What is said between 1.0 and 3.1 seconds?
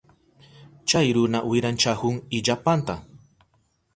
runa wiranchahun illapanta.